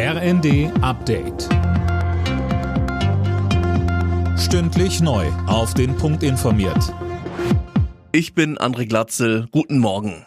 [0.00, 1.48] RND Update.
[4.38, 5.26] Stündlich neu.
[5.48, 6.94] Auf den Punkt informiert.
[8.12, 9.48] Ich bin André Glatzel.
[9.50, 10.24] Guten Morgen.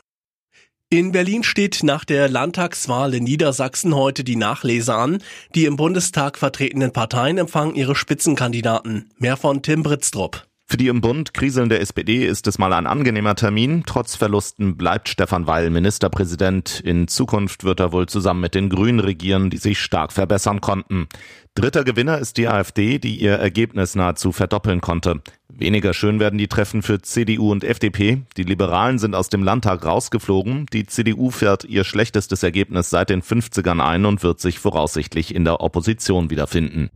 [0.90, 5.24] In Berlin steht nach der Landtagswahl in Niedersachsen heute die Nachlese an.
[5.56, 9.10] Die im Bundestag vertretenen Parteien empfangen ihre Spitzenkandidaten.
[9.20, 10.51] Mehr von Tim Britztrup.
[10.72, 13.84] Für die im Bund kriselnde SPD ist es mal ein angenehmer Termin.
[13.86, 16.80] Trotz Verlusten bleibt Stefan Weil Ministerpräsident.
[16.80, 21.10] In Zukunft wird er wohl zusammen mit den Grünen regieren, die sich stark verbessern konnten.
[21.56, 25.20] Dritter Gewinner ist die AfD, die ihr Ergebnis nahezu verdoppeln konnte.
[25.50, 28.22] Weniger schön werden die Treffen für CDU und FDP.
[28.38, 30.68] Die Liberalen sind aus dem Landtag rausgeflogen.
[30.72, 35.44] Die CDU fährt ihr schlechtestes Ergebnis seit den 50ern ein und wird sich voraussichtlich in
[35.44, 36.90] der Opposition wiederfinden.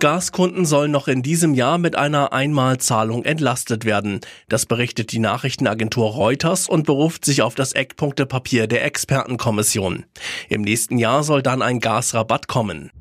[0.00, 4.20] Gaskunden sollen noch in diesem Jahr mit einer Einmalzahlung entlastet werden.
[4.48, 10.04] Das berichtet die Nachrichtenagentur Reuters und beruft sich auf das Eckpunktepapier der Expertenkommission.
[10.48, 12.92] Im nächsten Jahr soll dann ein Gasrabatt kommen.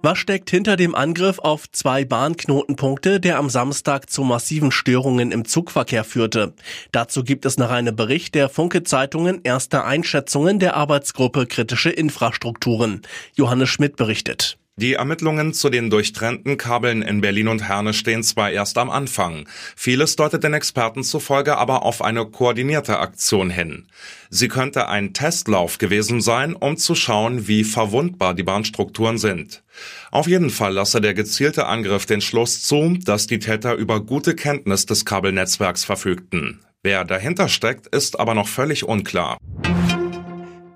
[0.00, 5.44] Was steckt hinter dem Angriff auf zwei Bahnknotenpunkte, der am Samstag zu massiven Störungen im
[5.44, 6.54] Zugverkehr führte?
[6.92, 13.02] Dazu gibt es nach einem Bericht der Funke Zeitungen erste Einschätzungen der Arbeitsgruppe Kritische Infrastrukturen.
[13.34, 14.56] Johannes Schmidt berichtet.
[14.78, 19.48] Die Ermittlungen zu den durchtrennten Kabeln in Berlin und Herne stehen zwar erst am Anfang.
[19.74, 23.88] Vieles deutet den Experten zufolge aber auf eine koordinierte Aktion hin.
[24.30, 29.64] Sie könnte ein Testlauf gewesen sein, um zu schauen, wie verwundbar die Bahnstrukturen sind.
[30.12, 34.36] Auf jeden Fall lasse der gezielte Angriff den Schluss zu, dass die Täter über gute
[34.36, 36.60] Kenntnis des Kabelnetzwerks verfügten.
[36.84, 39.38] Wer dahinter steckt, ist aber noch völlig unklar.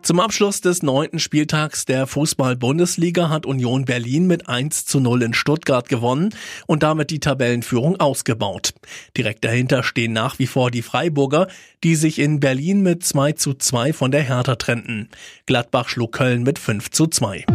[0.03, 5.33] Zum Abschluss des neunten Spieltags der Fußball-Bundesliga hat Union Berlin mit 1 zu 0 in
[5.33, 6.31] Stuttgart gewonnen
[6.67, 8.75] und damit die Tabellenführung ausgebaut.
[9.17, 11.47] Direkt dahinter stehen nach wie vor die Freiburger,
[11.85, 15.09] die sich in Berlin mit 2 zu 2 von der Hertha trennten.
[15.47, 17.47] Gladbach schlug Köln mit 5 zu 2.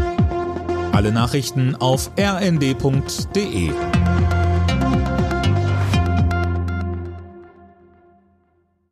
[0.93, 3.71] Alle Nachrichten auf rnd.de